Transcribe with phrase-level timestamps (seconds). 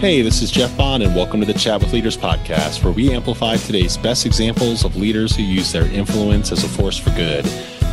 [0.00, 3.10] Hey, this is Jeff Bond, and welcome to the Chat with Leaders podcast, where we
[3.10, 7.44] amplify today's best examples of leaders who use their influence as a force for good.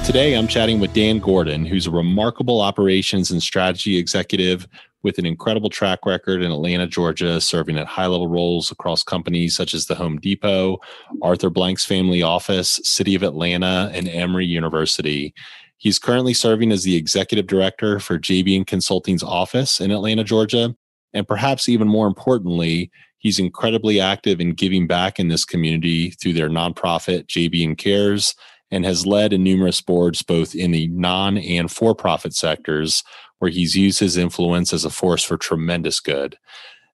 [0.05, 4.67] Today, I'm chatting with Dan Gordon, who's a remarkable operations and strategy executive
[5.01, 9.55] with an incredible track record in Atlanta, Georgia, serving at high level roles across companies
[9.55, 10.77] such as the Home Depot,
[11.23, 15.33] Arthur Blank's family office, City of Atlanta, and Emory University.
[15.77, 20.75] He's currently serving as the executive director for Jabian Consulting's office in Atlanta, Georgia,
[21.15, 26.33] and perhaps even more importantly, he's incredibly active in giving back in this community through
[26.33, 28.35] their nonprofit, Jabian Cares,
[28.69, 33.01] and has led in numerous boards both in the non and for profit sectors,
[33.39, 36.37] where he's used his influence as a force for tremendous good.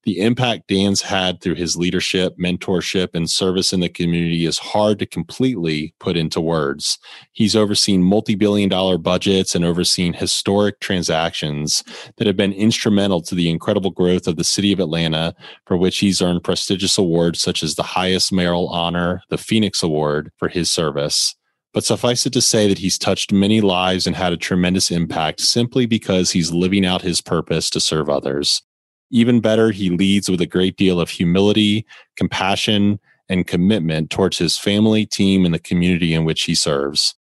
[0.03, 4.97] The impact Dan's had through his leadership, mentorship, and service in the community is hard
[4.97, 6.97] to completely put into words.
[7.33, 11.83] He's overseen multi billion dollar budgets and overseen historic transactions
[12.17, 15.35] that have been instrumental to the incredible growth of the city of Atlanta,
[15.67, 20.31] for which he's earned prestigious awards such as the highest mayoral honor, the Phoenix Award,
[20.37, 21.35] for his service.
[21.73, 25.41] But suffice it to say that he's touched many lives and had a tremendous impact
[25.41, 28.63] simply because he's living out his purpose to serve others.
[29.11, 34.57] Even better, he leads with a great deal of humility, compassion, and commitment towards his
[34.57, 37.15] family, team, and the community in which he serves.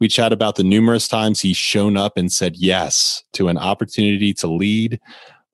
[0.00, 4.32] We chat about the numerous times he's shown up and said yes to an opportunity
[4.34, 4.98] to lead,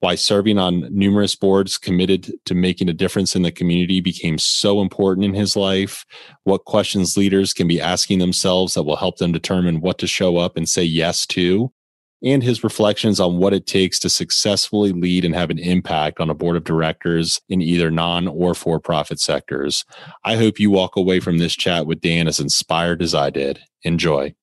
[0.00, 4.80] why serving on numerous boards committed to making a difference in the community became so
[4.80, 6.06] important in his life,
[6.44, 10.36] what questions leaders can be asking themselves that will help them determine what to show
[10.36, 11.72] up and say yes to,
[12.22, 16.30] and his reflections on what it takes to successfully lead and have an impact on
[16.30, 19.84] a board of directors in either non or for profit sectors.
[20.24, 23.60] I hope you walk away from this chat with Dan as inspired as I did.
[23.82, 24.34] Enjoy.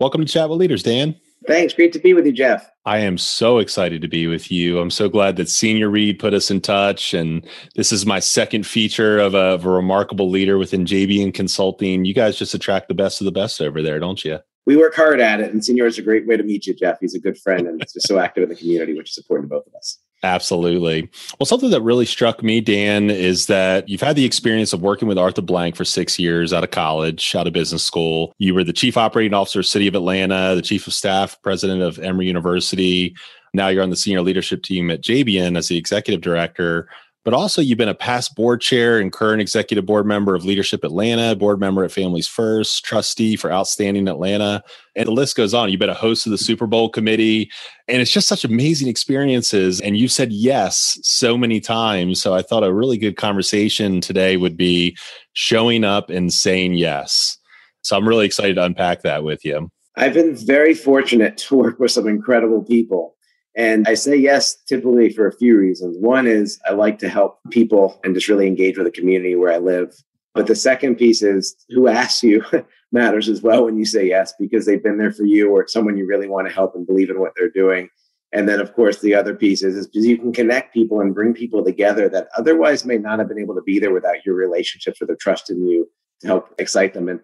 [0.00, 1.14] Welcome to Chat with Leaders, Dan.
[1.46, 1.74] Thanks.
[1.74, 2.68] Great to be with you, Jeff.
[2.84, 4.78] I am so excited to be with you.
[4.78, 7.14] I'm so glad that Senior Reed put us in touch.
[7.14, 12.04] And this is my second feature of a, of a remarkable leader within Jabian Consulting.
[12.04, 14.38] You guys just attract the best of the best over there, don't you?
[14.66, 15.52] We work hard at it.
[15.52, 16.98] And Senior is a great way to meet you, Jeff.
[17.00, 19.56] He's a good friend and just so active in the community, which is important to
[19.56, 19.98] both of us.
[20.24, 21.10] Absolutely.
[21.38, 25.08] Well, something that really struck me, Dan, is that you've had the experience of working
[25.08, 28.32] with Arthur Blank for six years out of college, out of business school.
[28.38, 31.82] You were the chief operating officer, of City of Atlanta, the chief of staff, president
[31.82, 33.16] of Emory University.
[33.52, 36.88] Now you're on the senior leadership team at Jabian as the executive director
[37.24, 40.82] but also you've been a past board chair and current executive board member of Leadership
[40.82, 44.62] Atlanta, board member at Families First, trustee for Outstanding Atlanta,
[44.96, 45.70] and the list goes on.
[45.70, 47.50] You've been a host of the Super Bowl committee,
[47.86, 49.80] and it's just such amazing experiences.
[49.80, 52.20] And you've said yes so many times.
[52.20, 54.96] So I thought a really good conversation today would be
[55.32, 57.38] showing up and saying yes.
[57.82, 59.70] So I'm really excited to unpack that with you.
[59.96, 63.16] I've been very fortunate to work with some incredible people.
[63.54, 65.96] And I say yes typically for a few reasons.
[65.98, 69.52] One is I like to help people and just really engage with the community where
[69.52, 69.94] I live.
[70.34, 72.42] But the second piece is who asks you
[72.92, 75.72] matters as well when you say yes, because they've been there for you or it's
[75.72, 77.88] someone you really want to help and believe in what they're doing.
[78.34, 81.14] And then, of course, the other piece is, is because you can connect people and
[81.14, 84.34] bring people together that otherwise may not have been able to be there without your
[84.34, 85.86] relationships or their trust in you
[86.22, 87.10] to help excite them.
[87.10, 87.20] And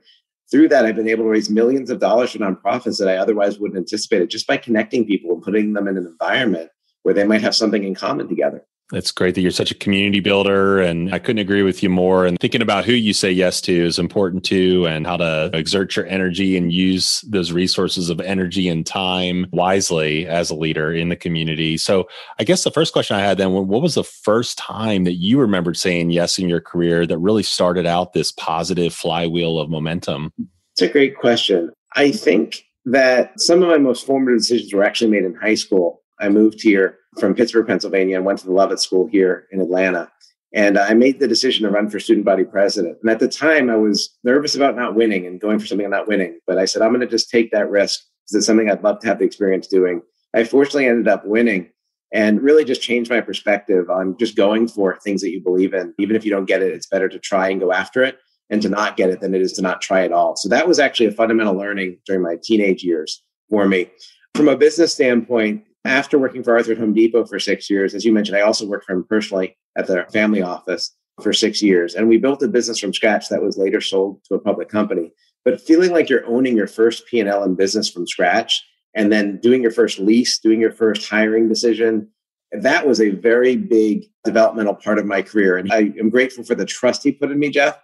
[0.51, 3.59] through that, I've been able to raise millions of dollars for nonprofits that I otherwise
[3.59, 6.71] wouldn't anticipate it just by connecting people and putting them in an environment
[7.03, 8.65] where they might have something in common together.
[8.93, 10.81] It's great that you're such a community builder.
[10.81, 12.25] And I couldn't agree with you more.
[12.25, 15.95] And thinking about who you say yes to is important too, and how to exert
[15.95, 21.11] your energy and use those resources of energy and time wisely as a leader in
[21.11, 21.77] the community.
[21.77, 25.17] So I guess the first question I had then, what was the first time that
[25.17, 29.69] you remembered saying yes in your career that really started out this positive flywheel of
[29.69, 30.33] momentum?
[30.73, 31.73] It's a great question.
[31.95, 36.03] I think that some of my most formative decisions were actually made in high school.
[36.21, 40.11] I moved here from Pittsburgh, Pennsylvania, and went to the Lovett School here in Atlanta.
[40.55, 42.99] And I made the decision to run for student body president.
[43.03, 45.91] And at the time, I was nervous about not winning and going for something I'm
[45.91, 46.39] not winning.
[46.47, 49.01] But I said, I'm going to just take that risk because it's something I'd love
[49.01, 50.01] to have the experience doing.
[50.35, 51.71] I fortunately ended up winning
[52.13, 55.95] and really just changed my perspective on just going for things that you believe in.
[55.99, 58.19] Even if you don't get it, it's better to try and go after it
[58.51, 60.35] and to not get it than it is to not try at all.
[60.37, 63.91] So that was actually a fundamental learning during my teenage years for me.
[64.35, 68.05] From a business standpoint, after working for Arthur at Home Depot for six years, as
[68.05, 71.95] you mentioned, I also worked for him personally at the family office for six years.
[71.95, 75.11] And we built a business from scratch that was later sold to a public company.
[75.45, 78.63] But feeling like you're owning your first P&L in business from scratch
[78.95, 82.09] and then doing your first lease, doing your first hiring decision,
[82.53, 85.57] that was a very big developmental part of my career.
[85.57, 87.79] And I am grateful for the trust he put in me, Jeff,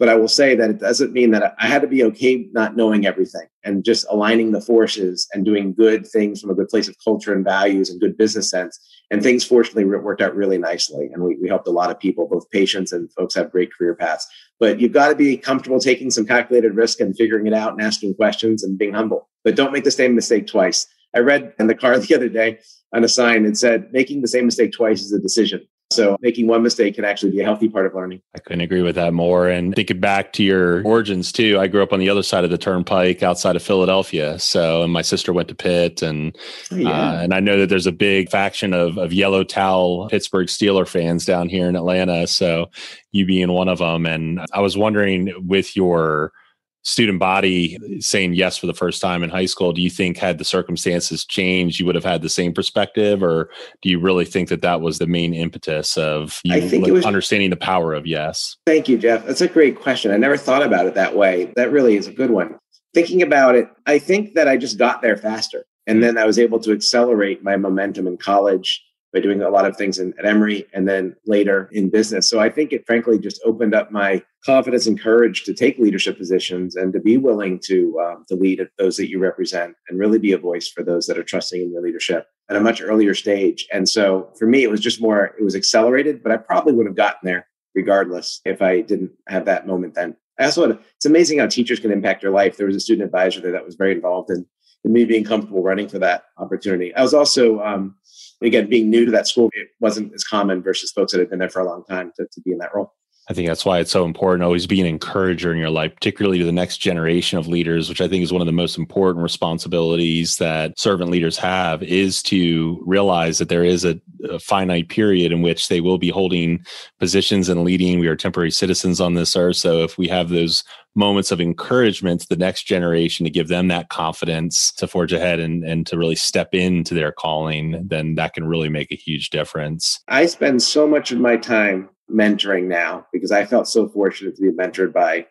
[0.00, 2.74] but I will say that it doesn't mean that I had to be okay not
[2.74, 6.88] knowing everything and just aligning the forces and doing good things from a good place
[6.88, 8.80] of culture and values and good business sense.
[9.10, 11.10] And things fortunately worked out really nicely.
[11.12, 13.94] And we, we helped a lot of people, both patients and folks have great career
[13.94, 14.26] paths.
[14.58, 17.82] But you've got to be comfortable taking some calculated risk and figuring it out and
[17.82, 19.28] asking questions and being humble.
[19.44, 20.86] But don't make the same mistake twice.
[21.14, 22.60] I read in the car the other day
[22.94, 25.60] on a sign, it said, making the same mistake twice is a decision.
[25.92, 28.22] So making one mistake can actually be a healthy part of learning.
[28.36, 29.48] I couldn't agree with that more.
[29.48, 32.50] And thinking back to your origins too, I grew up on the other side of
[32.50, 34.38] the turnpike outside of Philadelphia.
[34.38, 36.36] So, and my sister went to Pitt and,
[36.70, 36.90] oh, yeah.
[36.90, 40.86] uh, and I know that there's a big faction of, of yellow towel Pittsburgh Steeler
[40.86, 42.28] fans down here in Atlanta.
[42.28, 42.70] So
[43.10, 44.06] you being one of them.
[44.06, 46.32] And I was wondering with your,
[46.82, 50.38] student body saying yes for the first time in high school do you think had
[50.38, 53.22] the circumstances changed you would have had the same perspective?
[53.22, 53.50] Or
[53.82, 56.92] do you really think that that was the main impetus of you I think it
[56.92, 58.56] was, understanding the power of yes?
[58.66, 59.26] Thank you jeff.
[59.26, 60.10] That's a great question.
[60.10, 61.52] I never thought about it that way.
[61.56, 62.58] That really is a good one.
[62.92, 66.40] Thinking about it i think that i just got there faster and then i was
[66.40, 68.82] able to accelerate my momentum in college
[69.12, 72.28] by doing a lot of things in, at Emory and then later in business.
[72.28, 76.16] So I think it frankly just opened up my confidence and courage to take leadership
[76.16, 80.18] positions and to be willing to um, to lead those that you represent and really
[80.18, 83.14] be a voice for those that are trusting in your leadership at a much earlier
[83.14, 83.66] stage.
[83.72, 86.86] And so for me, it was just more it was accelerated, but I probably would
[86.86, 90.16] have gotten there regardless if I didn't have that moment then.
[90.38, 92.56] I also had, it's amazing how teachers can impact your life.
[92.56, 94.46] There was a student advisor there that was very involved in,
[94.84, 96.94] in me being comfortable running for that opportunity.
[96.94, 97.94] I was also um,
[98.42, 101.38] again, being new to that school, it wasn't as common versus folks that had been
[101.38, 102.94] there for a long time to, to be in that role.
[103.30, 106.40] I think that's why it's so important always be an encourager in your life, particularly
[106.40, 109.22] to the next generation of leaders, which I think is one of the most important
[109.22, 115.30] responsibilities that servant leaders have is to realize that there is a, a finite period
[115.30, 116.64] in which they will be holding
[116.98, 118.00] positions and leading.
[118.00, 119.58] We are temporary citizens on this earth.
[119.58, 120.64] So if we have those
[120.96, 125.38] moments of encouragement to the next generation to give them that confidence to forge ahead
[125.38, 129.30] and, and to really step into their calling, then that can really make a huge
[129.30, 130.00] difference.
[130.08, 134.42] I spend so much of my time mentoring now because I felt so fortunate to
[134.42, 135.26] be mentored by,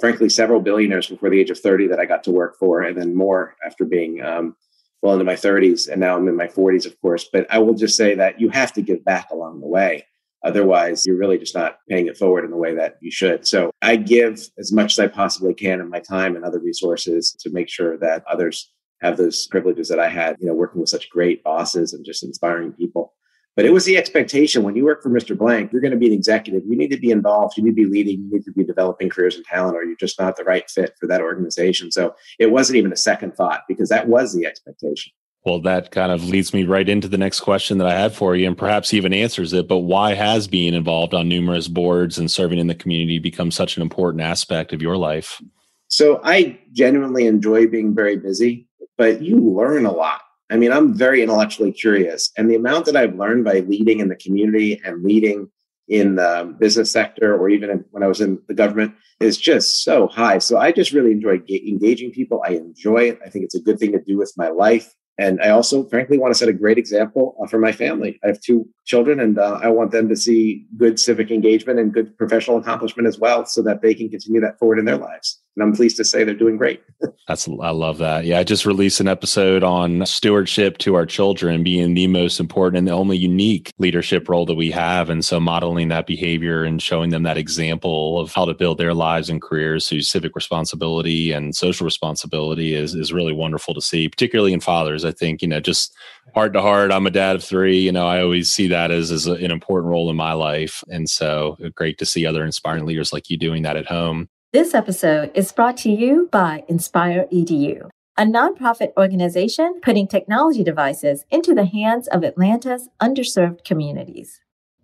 [0.00, 2.96] frankly, several billionaires before the age of 30 that I got to work for, and
[2.96, 4.56] then more after being um,
[5.02, 5.88] well into my 30s.
[5.88, 7.28] And now I'm in my 40s, of course.
[7.32, 10.06] But I will just say that you have to give back along the way.
[10.44, 13.46] Otherwise, you're really just not paying it forward in the way that you should.
[13.46, 17.36] So I give as much as I possibly can in my time and other resources
[17.40, 20.90] to make sure that others have those privileges that I had, you know, working with
[20.90, 23.12] such great bosses and just inspiring people.
[23.54, 25.36] But it was the expectation when you work for Mr.
[25.36, 26.62] Blank, you're going to be an executive.
[26.66, 27.56] You need to be involved.
[27.58, 28.20] You need to be leading.
[28.22, 30.94] You need to be developing careers and talent, or you're just not the right fit
[30.98, 31.92] for that organization.
[31.92, 35.12] So it wasn't even a second thought because that was the expectation.
[35.44, 38.36] Well, that kind of leads me right into the next question that I had for
[38.36, 39.66] you, and perhaps even answers it.
[39.66, 43.76] But why has being involved on numerous boards and serving in the community become such
[43.76, 45.42] an important aspect of your life?
[45.88, 50.22] So I genuinely enjoy being very busy, but you learn a lot
[50.52, 54.08] I mean, I'm very intellectually curious, and the amount that I've learned by leading in
[54.08, 55.50] the community and leading
[55.88, 60.08] in the business sector or even when I was in the government is just so
[60.08, 60.38] high.
[60.38, 62.42] So I just really enjoy engaging people.
[62.46, 63.20] I enjoy it.
[63.24, 64.94] I think it's a good thing to do with my life.
[65.18, 68.18] And I also, frankly, want to set a great example uh, for my family.
[68.24, 71.92] I have two children, and uh, I want them to see good civic engagement and
[71.92, 75.41] good professional accomplishment as well, so that they can continue that forward in their lives
[75.56, 76.82] and I'm pleased to say they're doing great.
[77.28, 78.24] That's I love that.
[78.24, 82.78] Yeah, I just released an episode on stewardship to our children being the most important
[82.78, 86.80] and the only unique leadership role that we have, and so modeling that behavior and
[86.80, 91.32] showing them that example of how to build their lives and careers through civic responsibility
[91.32, 95.04] and social responsibility is is really wonderful to see, particularly in fathers.
[95.04, 95.94] I think you know just
[96.34, 96.92] heart to heart.
[96.92, 97.78] I'm a dad of three.
[97.78, 101.08] You know, I always see that as as an important role in my life, and
[101.10, 104.28] so great to see other inspiring leaders like you doing that at home.
[104.52, 111.24] This episode is brought to you by Inspire EDU, a nonprofit organization putting technology devices
[111.30, 114.42] into the hands of Atlanta's underserved communities.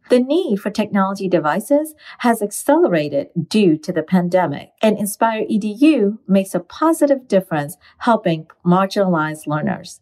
[0.09, 6.55] The need for technology devices has accelerated due to the pandemic, and Inspire EDU makes
[6.55, 10.01] a positive difference helping marginalized learners.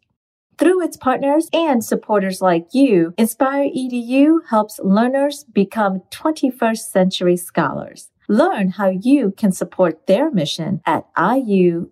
[0.58, 8.12] Through its partners and supporters like you, Inspire EDU helps learners become 21st century scholars.
[8.28, 11.90] Learn how you can support their mission at iuatl.org.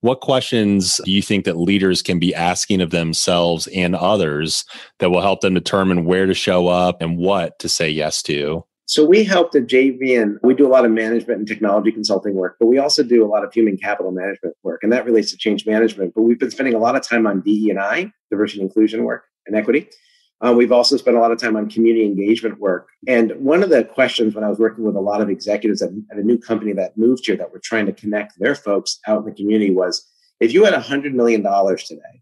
[0.00, 4.66] What questions do you think that leaders can be asking of themselves and others
[4.98, 8.64] that will help them determine where to show up and what to say yes to?
[8.86, 12.56] So we help the Jabian We do a lot of management and technology consulting work,
[12.60, 15.38] but we also do a lot of human capital management work, and that relates to
[15.38, 16.12] change management.
[16.14, 19.04] But we've been spending a lot of time on DE and I, diversity and inclusion
[19.04, 19.88] work and equity.
[20.44, 22.88] Uh, we've also spent a lot of time on community engagement work.
[23.06, 25.90] And one of the questions when I was working with a lot of executives at,
[26.10, 29.20] at, a new company that moved here that were trying to connect their folks out
[29.20, 30.06] in the community was
[30.40, 32.20] if you had $100 million today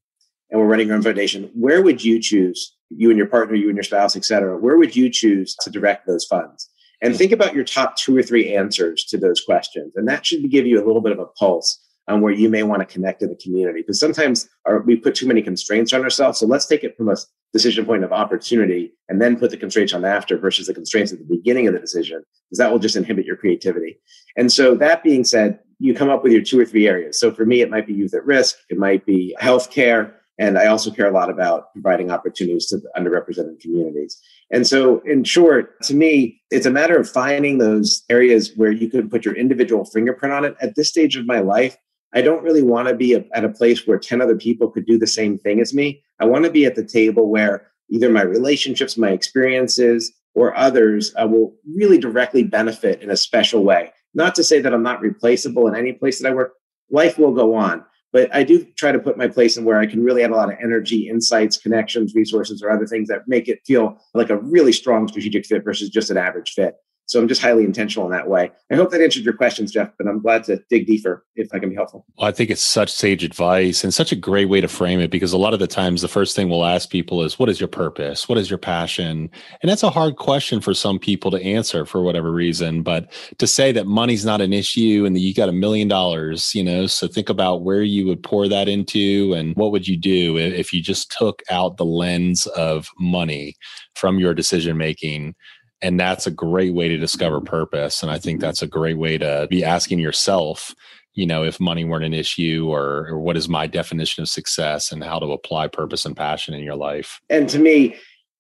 [0.51, 3.69] and we're running your own foundation, where would you choose, you and your partner, you
[3.69, 6.69] and your spouse, et cetera, where would you choose to direct those funds?
[7.01, 9.97] And think about your top two or three answers to those questions.
[9.97, 12.63] And that should give you a little bit of a pulse on where you may
[12.63, 13.81] want to connect to the community.
[13.81, 16.39] Because sometimes our, we put too many constraints on ourselves.
[16.39, 17.17] So let's take it from a
[17.53, 21.19] decision point of opportunity and then put the constraints on after versus the constraints at
[21.19, 23.99] the beginning of the decision, because that will just inhibit your creativity.
[24.37, 27.19] And so that being said, you come up with your two or three areas.
[27.19, 30.67] So for me, it might be youth at risk, it might be healthcare, and I
[30.67, 34.21] also care a lot about providing opportunities to underrepresented communities.
[34.51, 38.89] And so, in short, to me, it's a matter of finding those areas where you
[38.89, 40.57] can put your individual fingerprint on it.
[40.61, 41.77] At this stage of my life,
[42.15, 44.99] I don't really want to be at a place where 10 other people could do
[44.99, 46.03] the same thing as me.
[46.23, 51.13] I want to be at the table where either my relationships, my experiences, or others
[51.21, 53.93] uh, will really directly benefit in a special way.
[54.15, 56.53] Not to say that I'm not replaceable in any place that I work.
[56.93, 59.87] Life will go on, but I do try to put my place in where I
[59.87, 63.49] can really add a lot of energy, insights, connections, resources, or other things that make
[63.49, 66.77] it feel like a really strong strategic fit versus just an average fit.
[67.13, 68.51] So I'm just highly intentional in that way.
[68.71, 71.59] I hope that answered your questions, Jeff, but I'm glad to dig deeper if I
[71.59, 72.07] can be helpful.
[72.17, 75.11] Well, I think it's such sage advice and such a great way to frame it
[75.11, 77.61] because a lot of the times the first thing we'll ask people is, What is
[77.61, 78.31] your purpose?
[78.31, 79.29] What is your passion?
[79.61, 82.83] And that's a hard question for some people to answer for whatever reason.
[82.83, 86.55] But to say that money's not an issue and that you got a million dollars,
[86.55, 89.99] you know, so think about where you would pour that into and what would you
[89.99, 93.55] do if you just took out the lens of money
[93.95, 95.35] from your decision making
[95.83, 98.03] and that's a great way to discover purpose.
[98.03, 100.75] And i think that's a great way to be asking yourself
[101.15, 104.93] you know if money weren't an issue or, or what is my definition of success
[104.93, 107.21] and how to apply purpose and passion in your life.
[107.29, 107.97] And to me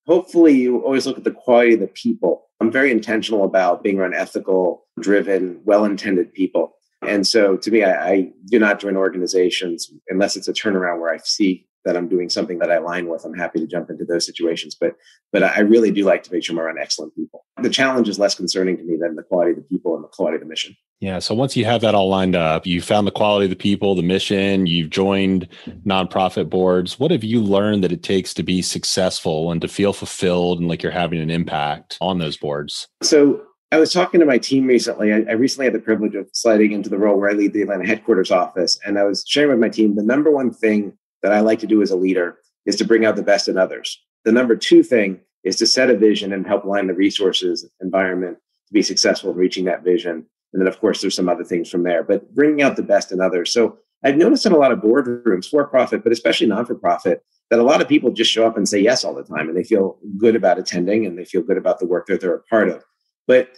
[0.07, 2.51] hopefully you always look at the quality of the people.
[2.61, 6.75] I'm very intentional about being around ethical driven well-intended people.
[7.03, 11.13] And so to me I, I do not join organizations unless it's a turnaround where
[11.13, 14.05] i see that I'm doing something that I align with, I'm happy to jump into
[14.05, 14.77] those situations.
[14.79, 14.97] But
[15.33, 17.45] but I really do like to make sure I'm around excellent people.
[17.61, 20.09] The challenge is less concerning to me than the quality of the people and the
[20.09, 20.77] quality of the mission.
[21.01, 21.19] Yeah.
[21.19, 23.97] So once you have that all lined up, you found the quality of the people,
[23.97, 25.49] the mission, you've joined
[25.85, 27.01] nonprofit boards.
[27.01, 30.69] What have you learned that it takes to be successful and to feel fulfilled and
[30.69, 32.87] like you're having an impact on those boards?
[33.03, 35.12] So I was talking to my team recently.
[35.12, 37.62] I, I, recently had the privilege of sliding into the role where I lead the
[37.62, 38.79] Atlanta headquarters office.
[38.85, 41.67] And I was sharing with my team the number one thing that I like to
[41.67, 44.00] do as a leader is to bring out the best in others.
[44.25, 48.38] The number two thing is to set a vision and help align the resources environment
[48.69, 50.26] to be successful in reaching that vision.
[50.52, 53.11] And then, of course, there's some other things from there, but bringing out the best
[53.11, 53.52] in others.
[53.52, 57.25] So I've noticed in a lot of boardrooms, for profit, but especially non for profit,
[57.50, 59.57] that a lot of people just show up and say yes all the time and
[59.57, 62.43] they feel good about attending and they feel good about the work that they're a
[62.45, 62.85] part of.
[63.26, 63.50] But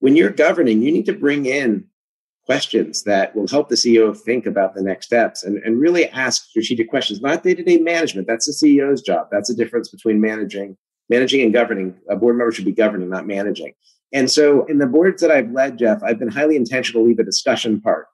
[0.00, 1.86] when you're governing, you need to bring in
[2.44, 6.44] questions that will help the CEO think about the next steps and, and really ask
[6.44, 8.26] strategic questions, not day-to-day management.
[8.26, 9.28] That's the CEO's job.
[9.30, 10.76] That's the difference between managing,
[11.08, 11.94] managing and governing.
[12.08, 13.74] A board member should be governing, not managing.
[14.12, 17.18] And so in the boards that I've led, Jeff, I've been highly intentional to leave
[17.18, 18.06] a discussion part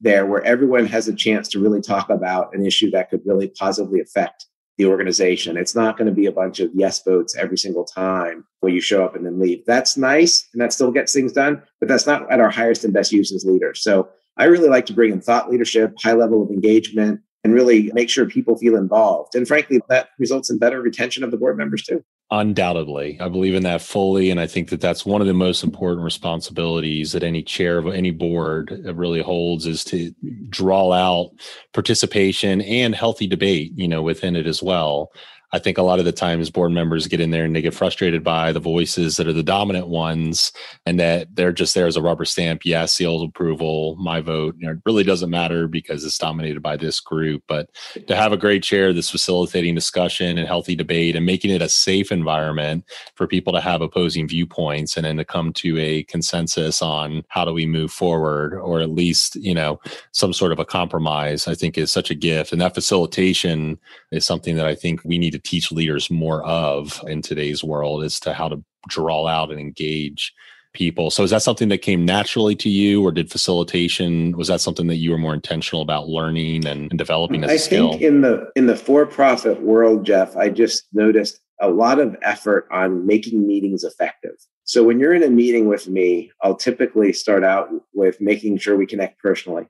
[0.00, 3.48] there where everyone has a chance to really talk about an issue that could really
[3.48, 5.56] positively affect the organization.
[5.56, 8.80] It's not going to be a bunch of yes votes every single time where you
[8.80, 9.64] show up and then leave.
[9.66, 12.92] That's nice and that still gets things done, but that's not at our highest and
[12.92, 13.82] best use as leaders.
[13.82, 17.92] So I really like to bring in thought leadership, high level of engagement, and really
[17.94, 19.34] make sure people feel involved.
[19.34, 22.02] And frankly, that results in better retention of the board members too.
[22.30, 23.18] Undoubtedly.
[23.20, 24.30] I believe in that fully.
[24.30, 27.86] And I think that that's one of the most important responsibilities that any chair of
[27.86, 30.12] any board uh, really holds is to
[30.48, 31.30] draw out
[31.72, 35.12] participation and healthy debate, you know, within it as well.
[35.54, 37.74] I think a lot of the times board members get in there and they get
[37.74, 40.50] frustrated by the voices that are the dominant ones
[40.84, 42.62] and that they're just there as a rubber stamp.
[42.64, 44.56] Yes, seal of approval, my vote.
[44.58, 47.44] You know, it really doesn't matter because it's dominated by this group.
[47.46, 47.70] But
[48.08, 51.68] to have a great chair that's facilitating discussion and healthy debate and making it a
[51.68, 52.84] safe environment
[53.14, 57.44] for people to have opposing viewpoints and then to come to a consensus on how
[57.44, 59.78] do we move forward or at least, you know,
[60.10, 62.50] some sort of a compromise, I think is such a gift.
[62.50, 63.78] And that facilitation
[64.10, 68.02] is something that I think we need to teach leaders more of in today's world
[68.02, 70.32] as to how to draw out and engage
[70.74, 71.10] people.
[71.10, 74.88] So is that something that came naturally to you or did facilitation was that something
[74.88, 77.88] that you were more intentional about learning and, and developing as I a skill?
[77.88, 82.16] I think in the in the for-profit world, Jeff, I just noticed a lot of
[82.22, 84.34] effort on making meetings effective.
[84.64, 88.76] So when you're in a meeting with me, I'll typically start out with making sure
[88.76, 89.68] we connect personally.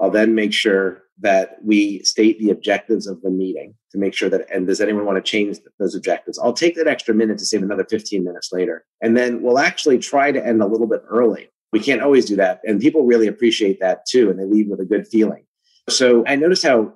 [0.00, 4.28] I'll then make sure that we state the objectives of the meeting to make sure
[4.28, 6.38] that, and does anyone want to change those objectives?
[6.38, 8.84] I'll take that extra minute to save another 15 minutes later.
[9.00, 11.48] And then we'll actually try to end a little bit early.
[11.72, 12.60] We can't always do that.
[12.64, 14.30] And people really appreciate that too.
[14.30, 15.44] And they leave with a good feeling.
[15.88, 16.94] So I noticed how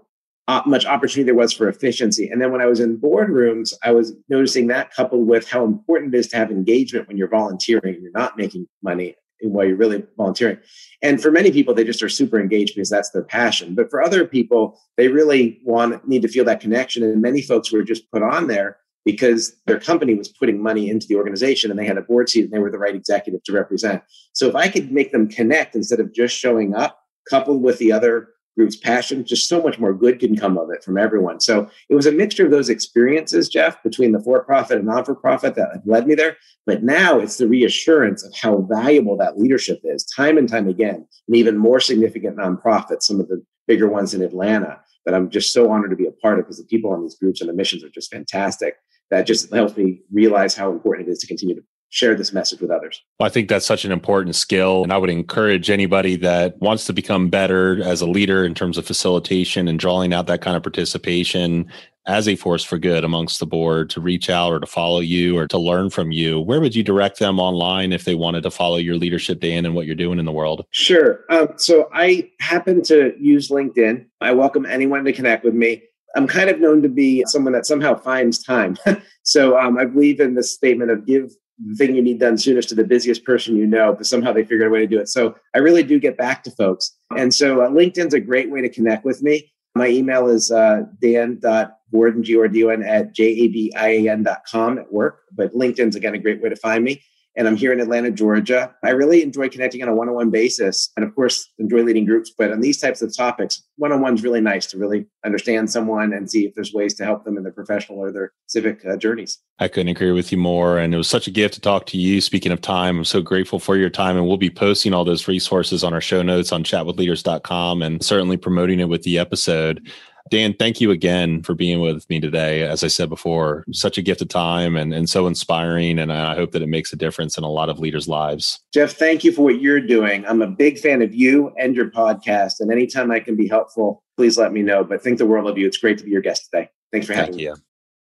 [0.49, 2.29] uh, much opportunity there was for efficiency.
[2.29, 6.15] And then when I was in boardrooms, I was noticing that coupled with how important
[6.15, 9.77] it is to have engagement when you're volunteering and you're not making money while you're
[9.77, 10.59] really volunteering.
[11.03, 13.75] And for many people, they just are super engaged because that's their passion.
[13.75, 17.03] But for other people, they really want need to feel that connection.
[17.03, 21.07] And many folks were just put on there because their company was putting money into
[21.07, 23.53] the organization and they had a board seat and they were the right executive to
[23.53, 24.03] represent.
[24.35, 27.93] So if I could make them connect instead of just showing up, coupled with the
[27.93, 31.41] other group's passion, just so much more good can come of it from everyone.
[31.41, 35.05] So it was a mixture of those experiences, Jeff, between the for profit and non
[35.05, 36.37] for profit that led me there.
[36.67, 41.07] But now it's the reassurance of how valuable that leadership is time and time again,
[41.27, 45.53] and even more significant nonprofits, some of the bigger ones in Atlanta that I'm just
[45.53, 47.55] so honored to be a part of because the people on these groups and the
[47.55, 48.75] missions are just fantastic.
[49.11, 52.61] That just helps me realize how important it is to continue to share this message
[52.61, 53.03] with others.
[53.21, 54.83] I think that's such an important skill.
[54.83, 58.79] And I would encourage anybody that wants to become better as a leader in terms
[58.79, 61.71] of facilitation and drawing out that kind of participation
[62.07, 65.37] as a force for good amongst the board to reach out or to follow you
[65.37, 66.41] or to learn from you.
[66.41, 69.75] Where would you direct them online if they wanted to follow your leadership, Dan, and
[69.75, 70.65] what you're doing in the world?
[70.71, 71.25] Sure.
[71.29, 74.07] Um, so I happen to use LinkedIn.
[74.21, 75.83] I welcome anyone to connect with me.
[76.17, 78.77] I'm kind of known to be someone that somehow finds time.
[79.23, 81.33] so um, I believe in this statement of give
[81.67, 84.43] the thing you need done soonest to the busiest person you know, but somehow they
[84.43, 85.09] figured a way to do it.
[85.09, 86.97] So I really do get back to folks.
[87.17, 89.53] And so uh, LinkedIn's a great way to connect with me.
[89.75, 95.21] My email is uh, dan.gordon, G-O-R-D-O-N, at J-A-B-I-A-N.com at work.
[95.33, 97.03] But LinkedIn's, again, a great way to find me
[97.37, 98.75] and I'm here in Atlanta, Georgia.
[98.83, 102.33] I really enjoy connecting on a one-on-one basis, and of course, enjoy leading groups.
[102.37, 106.31] But on these types of topics, one-on-one is really nice to really understand someone and
[106.31, 109.39] see if there's ways to help them in their professional or their civic uh, journeys.
[109.59, 111.99] I couldn't agree with you more, and it was such a gift to talk to
[111.99, 112.21] you.
[112.21, 115.29] Speaking of time, I'm so grateful for your time, and we'll be posting all those
[115.29, 119.89] resources on our show notes on chatwithleaders.com, and certainly promoting it with the episode.
[120.31, 122.63] Dan, thank you again for being with me today.
[122.63, 125.99] As I said before, such a gift of time and, and so inspiring.
[125.99, 128.61] And I hope that it makes a difference in a lot of leaders' lives.
[128.73, 130.25] Jeff, thank you for what you're doing.
[130.27, 132.61] I'm a big fan of you and your podcast.
[132.61, 134.85] And anytime I can be helpful, please let me know.
[134.85, 135.67] But think the world of you.
[135.67, 136.71] It's great to be your guest today.
[136.93, 137.45] Thanks for having thank me.
[137.45, 137.57] You.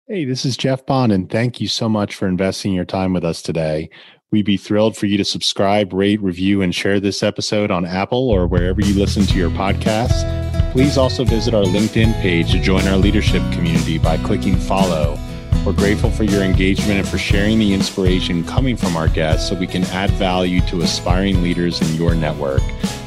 [0.07, 3.25] Hey, this is Jeff Bond, and thank you so much for investing your time with
[3.25, 3.91] us today.
[4.31, 8.31] We'd be thrilled for you to subscribe, rate, review, and share this episode on Apple
[8.31, 10.38] or wherever you listen to your podcasts.
[10.73, 15.19] Please also visit our LinkedIn page to join our leadership community by clicking follow.
[15.65, 19.55] We're grateful for your engagement and for sharing the inspiration coming from our guests so
[19.55, 22.61] we can add value to aspiring leaders in your network.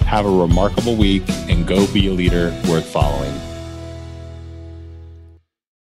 [0.05, 3.33] Have a remarkable week and go be a leader worth following.